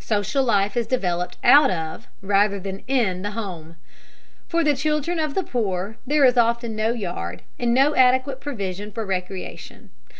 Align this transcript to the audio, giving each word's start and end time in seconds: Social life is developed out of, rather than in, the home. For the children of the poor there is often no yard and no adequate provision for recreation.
Social 0.00 0.42
life 0.42 0.76
is 0.76 0.88
developed 0.88 1.36
out 1.44 1.70
of, 1.70 2.08
rather 2.20 2.58
than 2.58 2.80
in, 2.88 3.22
the 3.22 3.30
home. 3.30 3.76
For 4.48 4.64
the 4.64 4.74
children 4.74 5.20
of 5.20 5.34
the 5.34 5.44
poor 5.44 5.98
there 6.04 6.24
is 6.24 6.36
often 6.36 6.74
no 6.74 6.92
yard 6.92 7.42
and 7.60 7.72
no 7.72 7.94
adequate 7.94 8.40
provision 8.40 8.90
for 8.90 9.06
recreation. 9.06 9.90